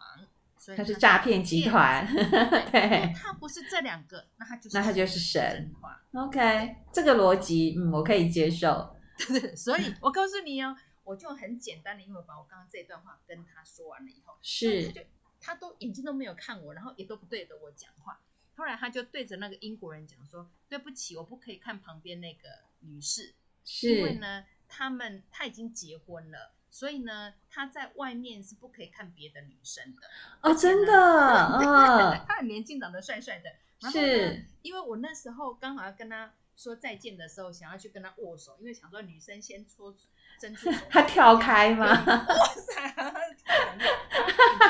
[0.58, 2.06] 所以他是诈骗集团，
[2.72, 5.74] 对，他不是这两个，那他就是那他就是神。
[6.14, 8.96] OK，这个逻辑，嗯，我可以接受。
[9.58, 15.02] 所以我告诉你哦，我就很简单的，因为把我刚刚这段话跟他说完了以后，是，他就
[15.42, 18.22] 他都眼睛都没有看我，然后也都不对着我讲话。
[18.56, 22.48] 后来他就对着那个英国人讲说：“对不起，我不可以看旁边那个
[22.82, 23.34] 女士，
[23.66, 30.08] 是因为呢，他们他已经结婚了。”所以呢，他在外面是不可以看别的女生的
[30.40, 30.94] 哦，真的，
[31.60, 33.52] 嗯，他很年轻，长得帅帅的。
[33.92, 39.94] 是，因为我那时候刚好要跟他说再见的时候，想要去跟他握手，因为想说女生先戳
[40.42, 41.88] 珍珠，他跳开吗？
[41.88, 43.12] 哇塞，他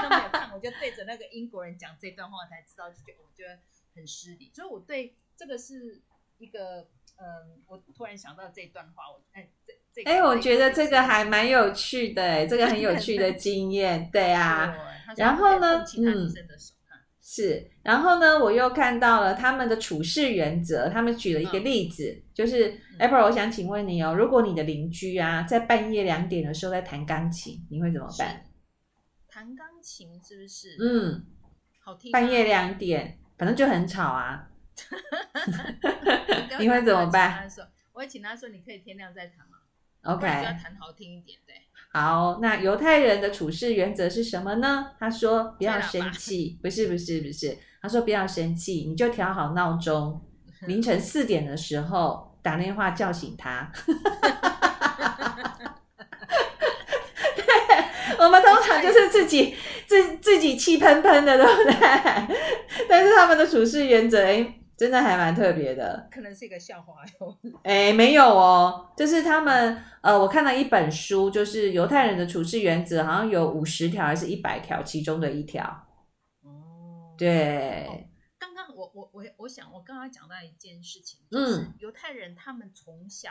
[0.03, 3.57] 都没有看，我就对着那个英国人讲这段话，才知道，就觉得我觉得
[3.95, 4.51] 很失礼。
[4.53, 6.01] 所以我对这个是
[6.37, 9.73] 一个，嗯，我突然想到这段话，我哎这。
[10.05, 14.73] 哎、欸，我觉得这个还蛮有趣的，哎，这个很有趣的经验，对啊。
[15.17, 16.31] 然后呢，嗯，
[17.23, 28.43] 是，然后呢，我又看到了他们的处事原则，他们举了一个例子，嗯、就是 April，我想请问你哦，如果你的邻居啊，在半夜两点的时候在弹钢琴，你会怎么办？
[29.27, 30.75] 弹钢琴是不是？
[30.81, 31.25] 嗯，
[31.83, 32.11] 好听。
[32.11, 34.49] 半夜两点，反正就很吵啊。
[36.59, 37.47] 你会怎么办？
[37.93, 39.57] 我会请他说，你可以天亮再弹吗
[40.01, 41.55] ？OK，要弹好听一点，对。
[41.93, 44.91] 好，那犹太人的处事原则是什么呢？
[44.97, 50.21] 他说不要生气，不是不是不是，他说不要生气，你就调好闹钟，
[50.67, 53.69] 凌晨四点的时候打电话叫醒他。
[57.35, 57.45] 对，
[58.19, 59.53] 我们通常就是自己
[59.85, 61.73] 自自己气喷喷的，对不对？
[62.87, 64.60] 但是他们的处事原则，哎。
[64.81, 67.37] 真的还蛮特别的，可能是一个笑话哟。
[67.61, 75.87] 哎，没有哦，就是他们呃，我看到一本书，就是犹太人的处事原则，好像有五十条还是一百条，其中的一条。
[76.41, 77.85] 哦，对。
[77.85, 83.29] 哦，刚刚我我我我想，我刚刚讲到一件事情，就是犹太人他们从小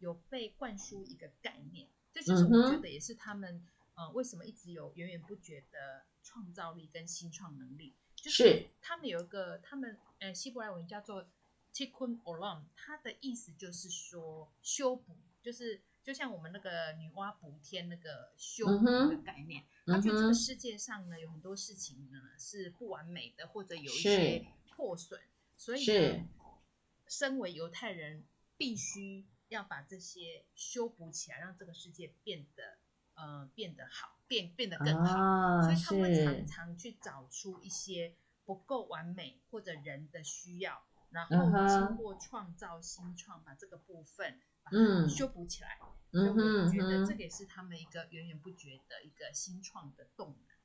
[0.00, 3.62] 有被灌输一个概念，这就是我觉得也是他们
[3.94, 7.94] 呃为什么一直有源源不绝的创造力跟新创能力。
[8.20, 11.24] 就是他们有一个，他们呃希伯来文叫做
[11.72, 19.64] Tikkun Olam，它的意思就是说修补，就是就像我们那个女娲补天那个修补的概念。
[19.86, 25.20] 他、嗯、觉得这个世界上呢有很多事情呢是不完美的，或者有一些破损，
[25.56, 26.28] 所以呢，
[27.06, 28.24] 身为犹太人
[28.56, 32.77] 必须要把这些修补起来，让这个世界变得。
[33.20, 45.80] 呃，变得好，变变得更好，哦、所以他们常常去找出一些不够完美或者人的需要，然后经过创造新创，把这个部分把它修补起来。
[46.12, 50.56] 嗯、所以我觉得这个也是他们一个源源不绝的一个新创的动能。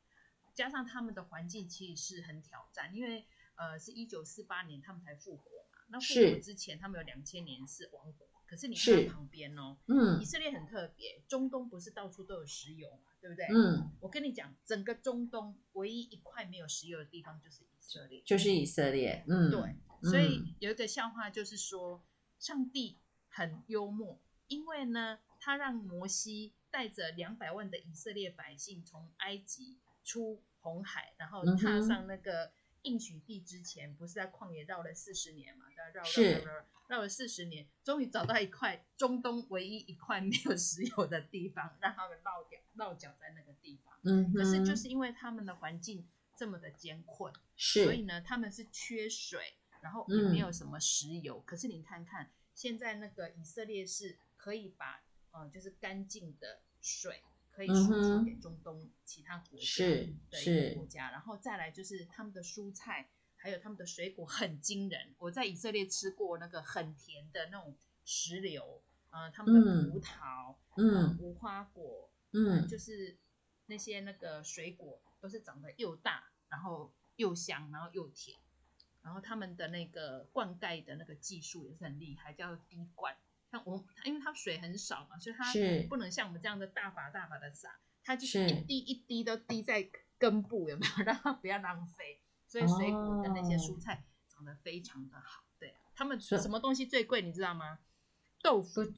[0.53, 8.27] 加上他们的环境其实是很挑战，因为呃，是一九四八年他们才复活嘛，那复活之前他们有两千年是亡国。
[8.53, 13.47] 可是你看旁边哦，嗯，以色列很特别，中东不是到处都有石油嘛，对不对？
[13.47, 19.25] 嗯，我跟你讲，整个中东唯一一块没有石油的地方就是以色列，就是以色列。
[19.27, 22.05] 嗯，对，所以有一个笑话就是说，
[22.37, 32.51] 上帝很幽默，因为呢，他让摩西带着两百万的以色列百姓从埃及出红海，然后踏上那个
[32.83, 35.65] 应许地之前，不是在旷野绕了四十年嘛？
[35.75, 36.65] 绕绕绕绕。
[36.89, 43.97] 绕了四十年，终于找到一块中东唯一一块没有石油的地方，让他们落脚落脚在那个地方。
[44.03, 51.37] 嗯，可是就是因为他们的环境这么的艰困，是，所以呢，他们是缺水，然后也没有什么石油。
[51.37, 65.13] 嗯、可是你看看，现在那个以色列是可以把呃，就是干净的水可以输出给中东其他国家是的国家，然后再来就是他们的蔬菜还有他们的水果很惊人。
[65.19, 73.15] 我在以色列吃过那个很甜的那种石榴，呃，他们的葡萄，嗯，呃、无花果，嗯、呃，就是
[73.67, 78.37] 那些那个水果都是长得又大，然后又香，然后又甜。
[79.03, 83.15] 然后他们的那个灌溉的那个技术也是很厉害，叫滴灌。
[83.53, 85.45] 像我，因为它水很少嘛，所以它
[85.87, 87.69] 不能像我们这样的大把大把的撒，
[88.03, 89.87] 它就是一滴一滴都滴在
[90.17, 91.03] 根部，有没有？
[91.05, 92.19] 让它不要浪费。
[92.47, 95.43] 所以水果跟那些蔬菜长得非常的好。
[95.59, 97.77] 对，他们什么东西最贵，你知道吗？
[98.41, 98.91] 豆腐。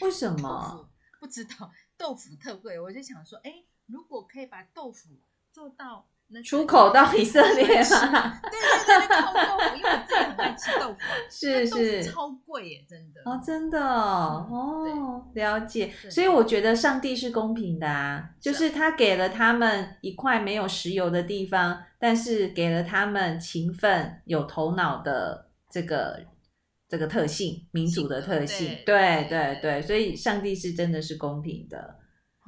[0.00, 0.88] 为什么？
[1.20, 2.80] 不知道，豆腐特贵。
[2.80, 5.20] 我就想说，哎，如果可以把豆腐
[5.52, 6.08] 做到。
[6.44, 8.38] 出口到以色列吗？
[8.42, 10.98] 对对对，那个豆腐，因为我自己很爱吃豆腐，
[11.30, 15.90] 是是超贵耶，真的哦，真的哦，了解。
[16.10, 26.20] 所以我觉得上帝是公平的啊，就是他给了他们一块没有石油的地方，但是给了他们勤奋、有头脑的这个
[26.88, 28.76] 这个特性，民主的特性。
[28.84, 31.96] 对对对，所以上帝是真的是公平的。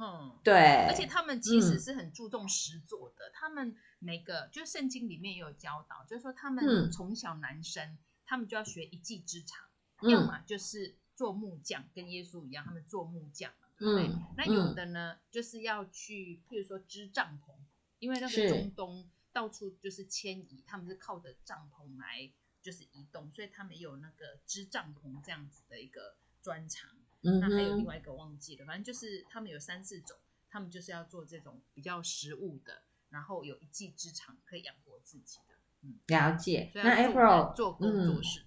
[0.01, 3.27] 嗯，对，而且他们其实是很注重实作的。
[3.27, 9.63] 嗯、他们每个就圣经里面也有教导，就是说他们从小男生，嗯、他们就要学一技之长，
[10.01, 14.07] 嗯、要么就是做木匠，跟耶稣一样，他们做木匠嘛，对不对？
[14.07, 17.53] 嗯、那有的呢，就是要去，譬如说织帐篷，
[17.99, 22.31] 因为那个中东到处就是迁移，他们是靠着帐篷来
[22.63, 26.89] 就是移动，所以他们有那个织帐篷这样子的一个专长。
[27.23, 30.17] 嗯、那还有另外一个忘记了，反正就是他们有三四种，
[30.49, 35.55] 他们就是要做这种比较实物的，然后有一技之长可以养活自己的。
[35.83, 36.71] 嗯，了解。
[36.73, 38.41] 那 April 做工作室，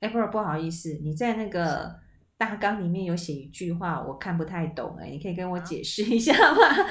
[0.00, 2.00] 嗯，April 不好意思，你在那个
[2.36, 6.58] 大纲里面有写一句话，我看不太懂哎，你可以跟我解释一下吗？
[6.66, 6.88] 啊、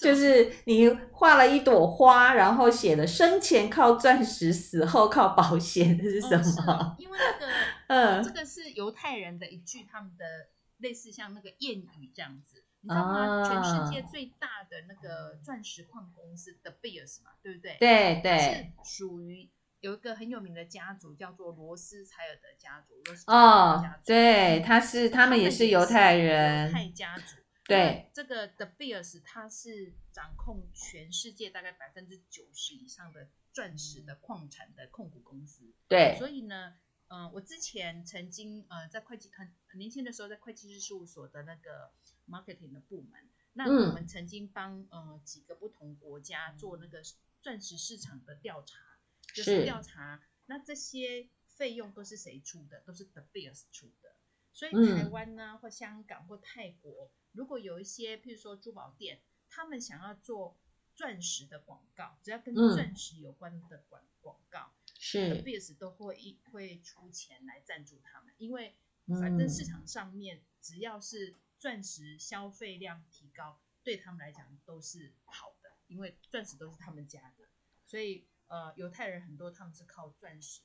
[0.00, 6.72] 就是你画了一朵花，然后写了生前靠钻石，死后靠保险，这是什么？
[6.72, 7.53] 哦、因为那个。
[7.94, 13.42] 嗯，这个是犹太人的一句他们的类似像那个谚语这样子，你知道吗？
[13.42, 17.76] 啊、全世界最大的那个钻石矿公司 De Beers 嘛，对不对？
[17.78, 19.48] 对对，是属于
[19.80, 22.94] 有一个很有名的家族叫做罗斯柴尔德家族。
[23.04, 27.36] 罗斯哦，对，他是他们也是犹太人，犹太家族。
[27.66, 35.72] 对，这个 The Beers 它是掌控全世界大概百分之九十以上的钻石的矿产的控股公司。
[35.88, 36.74] 对，所以呢。
[37.08, 41.92] 嗯，我之前曾经呃在会计很很年轻的时候，在会计师事务所的那个
[42.28, 47.02] marketing 的部门，那我们曾经帮呃几个不同国家做那个
[47.40, 48.78] 钻石市场的调查，
[49.34, 49.64] 就是。
[49.64, 54.14] 调查那这些费用都是谁出的，都是 The Beers 出的。
[54.52, 60.56] 所以台湾呢，或香港或泰国，如果有一些譬如说珠宝店，他们想要做
[60.94, 64.72] 钻石的广告，只要跟钻石有关的广广告。
[64.96, 68.74] 是 Beers 都会一会出钱来赞助他们，因为
[69.20, 77.44] 反正市场上面只要是钻石消费量提高，对他们来讲都是好的，因为钻石都是他们家的，
[77.84, 80.62] 所以呃犹太人很多他们是靠钻石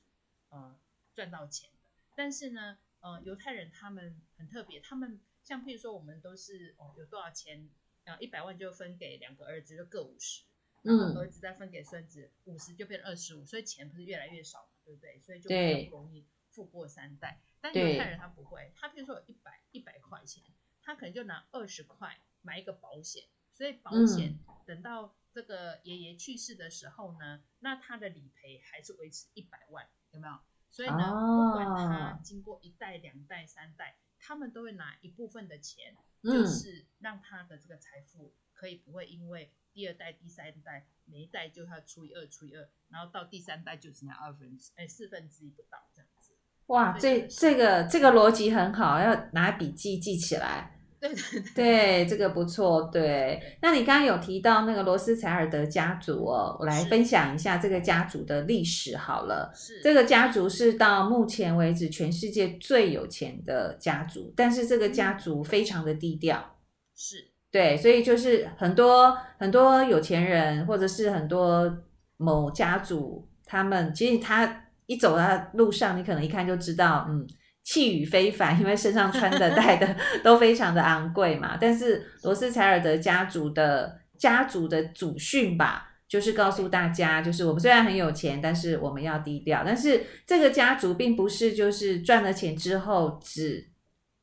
[0.50, 0.80] 呃
[1.16, 1.78] 赚到钱的。
[2.16, 7.68] 但是呢呃犹太人他们很特别，他们像譬如说我们都是哦有多少钱，
[8.10, 10.44] 然后一百万就分给两个儿子就各五十。
[10.82, 15.20] 然后儿子再分给孙子五十，就变二十五，所以钱不是越来越少嘛，对不对？
[15.20, 17.40] 所以就比较不容易富过三代。
[17.62, 20.42] 但犹太人他不会，他比如说有一百一百块钱，
[20.82, 30.40] 他可能就拿二十块买一个保险，所以保险等到这个爷爷去世的时候呢，那他的理赔还是维持一百万，有没有？
[30.72, 39.54] 所以呢，不管他经过一代、两代、三代，他们都会拿一部分的钱，就是让他的这个财富可以不会因为。
[39.72, 46.34] 第二代、第三代，每一代就要除以二，除以二，然后到第三代就只拿二分之，哎，四分之一不到这样子。
[46.66, 50.79] 哇，这这个这个逻辑很好，要拿笔记记起来。
[51.00, 52.90] 对对对，对，这个不错。
[52.92, 59.52] 对，对那你刚刚有提到那个罗斯柴尔德家族哦，我来分享一下这个家族的历史好了。
[59.56, 66.58] 是，这个家族是到目前为止全世界最有钱的家族，但是这个家族非常的低调。
[66.96, 67.30] 是。
[67.52, 71.78] 对，所以就是很多很多有钱人，或者是很多
[72.18, 77.26] 某家族，他们其实他一走在路上，你可能一看就知道，嗯，
[77.70, 81.56] 气宇非凡， 因为身上穿的戴的 都非常的昂贵嘛。
[81.62, 89.62] 但是罗斯柴尔德家族的家族的祖训吧，就是告诉大家，就是我们虽然很有钱，但是我们要低调。
[89.64, 93.70] 但是这个家族并不是就是赚了钱之后只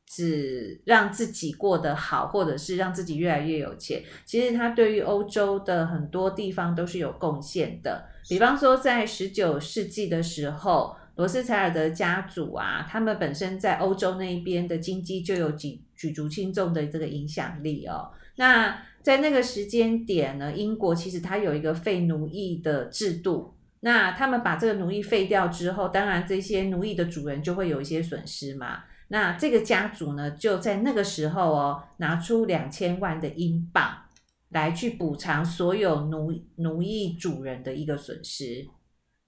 [0.09, 4.03] 只让自己过得好，或者是让自己越来越有钱。
[4.25, 8.05] 其实他对于欧洲的很多地方都是有贡献的。
[8.29, 18.11] 比方说，在十九世纪的时候，罗斯柴尔德家族啊，他们本身在欧洲那一边的经济就有举举足轻重的这个影响力哦。
[18.37, 23.55] 那在那个时间点呢，英国其实它有一个废奴役的制度。
[23.81, 28.85] 那他们把这个奴役废掉之后，当然这些奴役的主人就会有一些损失嘛。
[29.09, 33.91] 那这个家族呢，就在那个时候哦，拿出两千万的英镑
[34.51, 38.67] 来去补偿所有奴奴役主人的一个损失。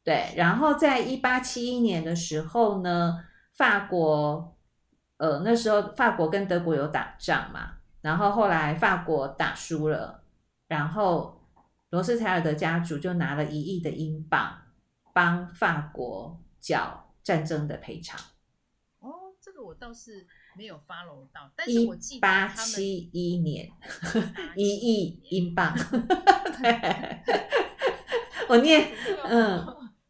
[0.09, 4.57] 对，然后在一八七一年的时候呢，法国，
[5.19, 10.25] 呃，那时候法国跟德国有打仗嘛，然后后来法国打输了，
[10.67, 11.43] 然后
[11.91, 14.57] 罗斯柴尔德家族就拿了一亿的英镑
[15.13, 18.19] 帮法国缴战争的赔偿。
[19.01, 23.69] 哦，这个我倒是没有 follow 到，但是我记得他们一八七一年
[24.57, 25.77] 一 亿英镑
[28.49, 28.91] 我念
[29.25, 29.63] 嗯，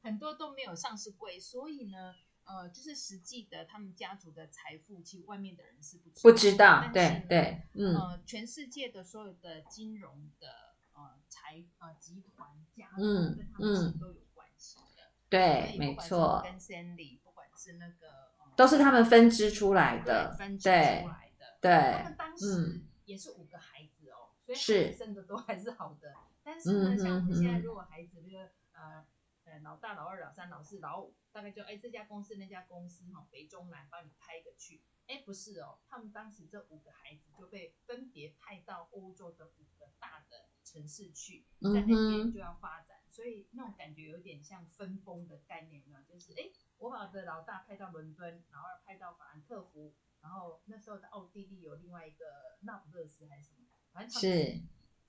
[0.09, 10.49] 很多都没有上市柜，所以呢，呃，就是实际的他们家族的财富，其实外面的人是不知道不知道，对对，嗯，呃，全世界的所有的金融的
[10.95, 13.03] 呃财呃集团家族
[13.37, 18.29] 跟他们其实都有关系的，嗯、对，没错，跟 Stanley 不管是那个。
[18.57, 21.59] 都是他们分支出来的，分支出来的。
[21.61, 26.13] 对，他们当时也是五个孩子哦，嗯、所以生的都还是好的。
[26.43, 29.05] 但是呢，像我们现在如果孩子这个呃
[29.49, 34.83] 呃老大、老二、老三、老四、老五，大概就哎这家公司那家公司哈，北中南帮你派一个去。
[35.07, 46.51] 哎，不是哦，他们当时这五个孩子就被分别派到欧洲的五个大的城市去，在那边就要发展，所以那种感觉有点像分封的概念呢，就是哎。
[46.79, 52.25] 我把我的老大派到伦敦，老二派到法兰克福，然后那时候的奥地利有另外一个
[52.61, 54.63] 那不勒斯还是什么，反正是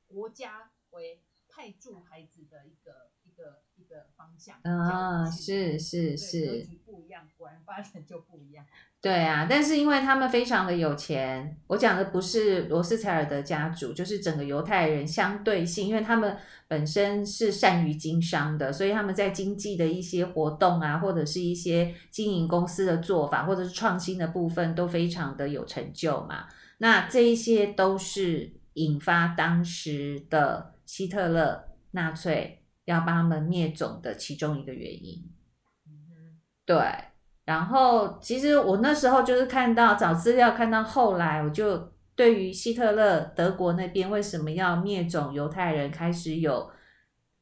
[0.08, 8.66] 国家为派驻孩子的一个一个一个方向啊，是是是，格局不一样，果然发展就不一样。
[9.02, 16.36] 对啊，但是因为他们非常的有钱，我讲的不是罗斯柴尔德家族，就是整个犹太人相对性，因为他们
[16.68, 26.48] 本身是善于经商的，所以他们在经济的一些活动啊，或者是一些经营公司的做法，或者是创新的部分，都非常的有成就嘛。
[26.80, 32.59] 那这一些都是引发当时的希特勒纳粹
[32.90, 35.24] 要帮他们灭种的其中一个原因。
[36.66, 36.78] 对。
[37.46, 46.70] 然后，其实我那时候就是看到找资料，看到后来，我就对于希特勒德国那边为什么要灭种犹太人开始有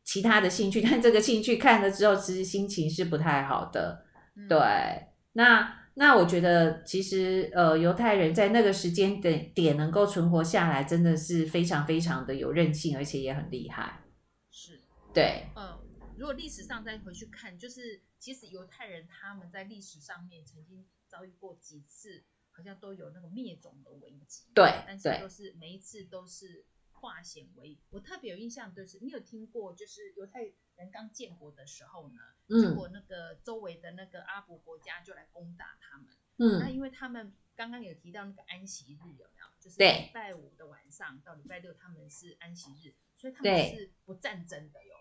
[0.06, 4.06] 其他的兴趣，但这个兴趣看了之后，其实心情是不太好的。
[4.38, 4.58] 嗯、对，
[5.34, 14.00] 那那我觉得其实呃，犹太人在那个时间点点能够存活下来，真的是非常非常的有韧性，而且也很厉害。
[15.18, 15.80] 是，对，嗯，
[16.18, 18.04] 如果历史上再回去看，就是。
[18.20, 24.48] 其实犹太人他们在历史上面曾经遭遇过几次，好像都有那个灭种的危机。
[24.56, 27.80] 对，但是都是每一次都是化险为夷。
[27.92, 30.42] 我特别有印象，就是你有听过，就是犹太
[30.76, 36.08] 人刚建国的时候呢，嗯、结果那个周围的那个阿拉伯国家就来攻打他们。
[36.38, 39.48] 嗯，那因为他们刚刚有提到那个安息日有没有？
[39.62, 44.96] 就是礼拜五的晚上到礼拜六他们是安息日，所以他们是不战争的哟。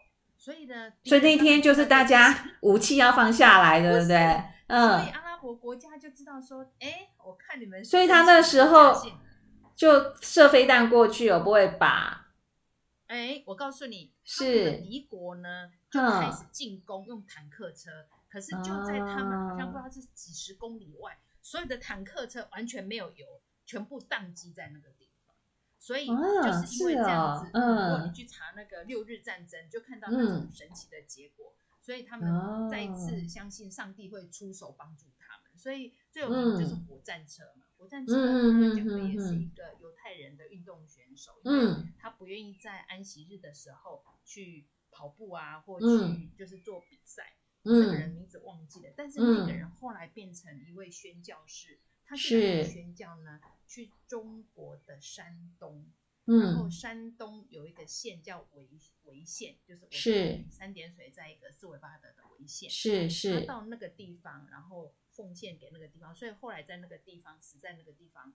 [0.47, 4.17] 所以呢，所以那天就是大家武器要放下来，对不对？
[4.69, 5.01] 嗯。
[5.01, 7.85] 所以阿拉伯国家就知道说，哎，我看你们。
[7.85, 8.95] 所以他那时候
[9.75, 12.29] 就射飞弹过去，我不会把。
[13.09, 17.91] 哎，我告诉你，是敌国呢就开始进攻，用坦克车。
[18.29, 23.27] 可是就在他们好像不知道是几十公里外，所有的坦克车完全没有油，
[23.67, 25.06] 全部宕机在那个地方。
[25.87, 31.55] 所以就是因为这样子，如果你去查那个六日战争，就看到那种神奇的结果。
[31.81, 35.57] 所以他们再一次相信上帝会出手帮助他们。
[35.57, 47.37] 所以最有名就是火战车嘛，火战车他讲的也是一个犹太人的运动选手，因为他不愿意在安息日的时候去跑步啊，或去就是做比赛。
[47.63, 51.79] 那个人名字忘记了，但是那个人后来变成一位宣教士。
[52.07, 55.91] 他是宣教呢，去中国的山东，
[56.27, 58.67] 嗯、然后山东有一个县叫潍
[59.05, 63.41] 潍县，就是是三点水在一个四维八德的潍县，是是。
[63.41, 68.33] 他到那个地方，然后奉献给那个地方，所以后来在那个地方死在那个地方。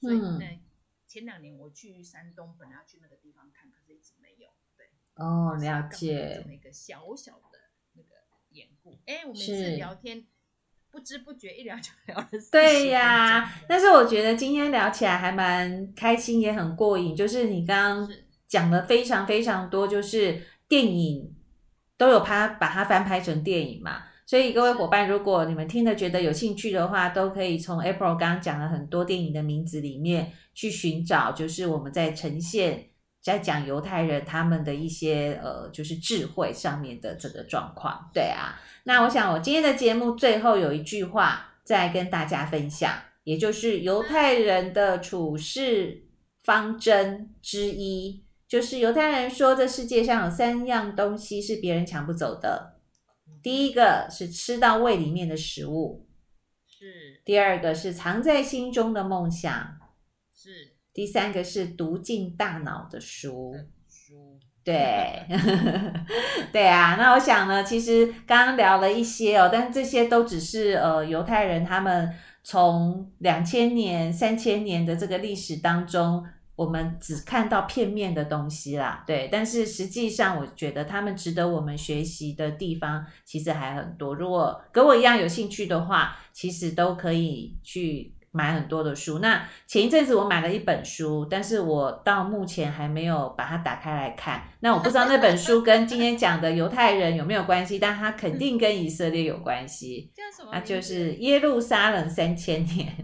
[0.00, 0.60] 所以呢，
[1.06, 4.50] 前两年我去山东，本来要去那个地方看，可是一直没有。
[4.76, 6.40] 对，哦，了解。
[6.42, 7.58] 这么一个小小的
[7.94, 8.16] 那个
[8.50, 8.98] 典故。
[9.06, 10.26] 哎，我们每次聊天。
[10.94, 12.28] 不知不觉一聊就聊了。
[12.52, 17.16] 对呀、啊，但是我觉得今天聊起来还蛮开心，也很过瘾。
[17.16, 18.08] 就是你刚刚
[18.46, 21.34] 讲了非常非常多，就是电影
[21.98, 24.04] 都有拍，把它翻拍成电影嘛。
[24.24, 32.86] 所以各位伙伴，如果你们听了觉得有兴趣的话，都可以从 April 刚刚讲了很多电影的名字里面去寻找，就是我们在呈现，
[33.24, 38.10] 在讲犹太人他们的一些呃，就是智慧上面的这个状况。
[38.12, 42.92] 对啊，那我想我今天的节目最后有一句话再跟大家分享，
[43.24, 46.04] 也就是犹太人的处事
[46.42, 52.74] 方针之一，就是犹太人说这世界上有三样东西是别人抢不走的。
[53.42, 56.06] 第一个是吃到胃里面的食物，
[56.66, 56.84] 是；
[57.24, 59.78] 第二个是藏在心中的梦想，
[60.30, 63.52] 是；第三个是读进大脑的书，
[63.90, 64.38] 书。
[64.64, 65.26] 对，
[66.50, 66.94] 对啊。
[66.96, 72.10] 那我想呢，其实刚刚聊了一些哦，但这些都只是呃犹太人他们
[72.42, 76.24] 从两千年、三千年的这个历史当中。
[76.56, 84.14] 我们只看到片面的东西啦，对，但是实际上，我觉得他们值得我们学习的地方其实还很多。
[84.14, 89.20] 如果跟我一样有兴趣的话，其实都可以去买很多的书。
[89.20, 94.42] 那前一阵子我买了一本书，但是我到目前还没有把它打开来看。
[94.58, 100.10] 那我不知道那本书跟今天讲的犹太人有没有关系，但它肯定跟以色列有关系。
[100.12, 100.50] 叫什么？
[100.52, 102.94] 那就是耶路撒冷三千年。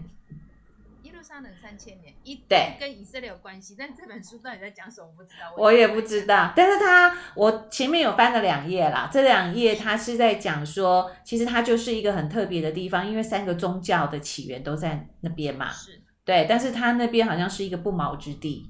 [1.31, 2.13] 耶路撒冷三千年。
[2.23, 5.07] 一对跟以色列有关系，但这本书到底在讲什么？
[5.07, 5.53] 我不知道。
[5.57, 15.69] 我也不知道，但是他我前面有翻了两页啦，这两页他是在讲说，其实它就是一个很特别的地方，因为三个宗教的起源都在那边嘛。
[15.69, 16.01] 是。
[16.25, 18.69] 对，但是他那边好像是一个不毛之地。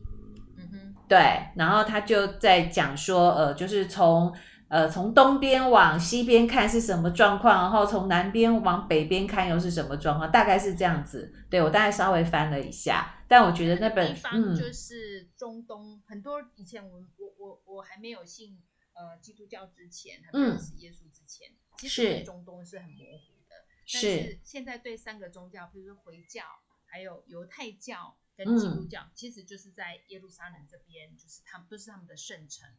[0.58, 0.96] 嗯哼。
[1.08, 1.18] 对，
[1.56, 4.34] 然后他就在讲说，呃，就是从。
[4.72, 11.34] 呃，从东边往西边看是什么状况，然后从南边往北边看又是什么状况，大概是这样子。
[11.50, 18.64] 对，我大概稍微翻了一下，但我觉得那本地方就是中东，嗯、很多以前我我我我还没有信
[18.94, 23.56] 呃基督教之前，还没有认识耶稣之前，嗯、其实中东是很模糊的。
[23.86, 23.98] 是。
[23.98, 26.44] 但是现在对三个宗教，比如说回教、
[26.86, 32.70] 还有犹太教跟基督教，嗯、其实就是在耶路撒冷这边，就是他们都是他们的圣城。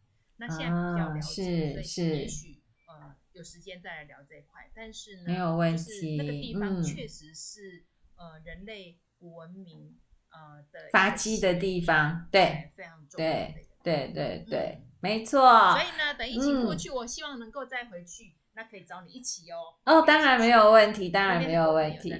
[0.43, 4.68] 那现在比较了解，啊、所以也许呃有时间再来聊这一块。
[4.74, 7.84] 但是呢，没有问题，就是那个地方确实是、
[8.16, 9.97] 嗯、呃人类古文明
[10.32, 15.40] 呃的发迹的地方，对，非常重要的对对对对，嗯、没错。
[15.70, 19.78] 所以呢，等疫情过去，嗯、我希望能够再回去，那可以找你一起哦。
[19.84, 22.12] 哦，当然没有问题，当然没有问题。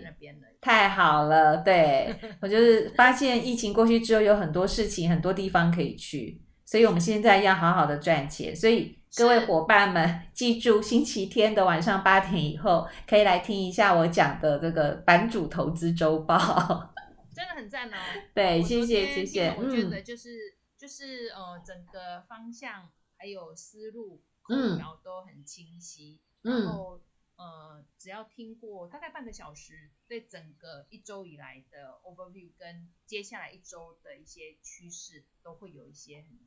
[0.61, 6.41] 太好了，对 我就是发现疫情过去之后，有很多事情，很多地方可以去。
[6.73, 16.95] 所以我们现在要好好的赚钱，所以各位伙伴们记住，星期天的晚上八点以后可以来听一下我讲的这个版主投资周报，
[17.37, 17.97] 真的很赞哦。
[18.33, 19.55] 对，谢谢谢谢。
[19.59, 26.99] 我觉得就是、嗯、就是呃，整个方向还有思路口条都很清晰，嗯、然后
[27.37, 36.39] 呃，只要听过大概半个小时，对整个一周以来的 overview 跟接下来一周的一些趋势，都会有一些很。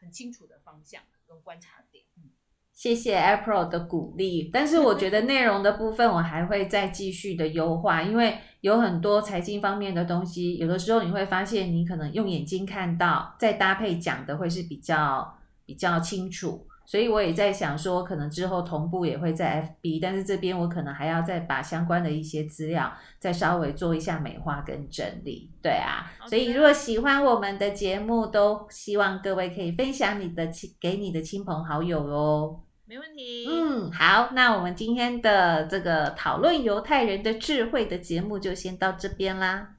[0.00, 2.30] 很清楚的方向跟观察点，嗯，
[2.72, 4.50] 谢谢 April 的鼓励。
[4.52, 16.67] 但是我觉得内容的部分我还会再继续的优化，因为有很多财经方面的东西，有的时候你会发现你可能用眼睛看到，再搭配讲的会是比较比较清楚。
[16.90, 25.52] 所以我也在想说，可能之后同步也会在 FB，但是这边我可能还要再把相关的一些资料再稍微做一下美化跟整理。
[25.62, 32.60] 对啊所以如果喜欢我们的节目，都希望各位可以分享你的亲给你的亲朋好友哦。
[32.86, 33.46] 没问题。
[33.46, 39.74] 嗯，好，那我们今天的这个讨论犹太人的智慧的节目就先到这边啦。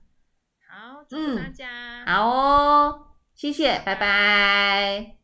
[0.69, 1.67] 好，祝福大家。
[2.03, 2.99] 嗯，好哦，
[3.33, 5.15] 谢谢，拜拜。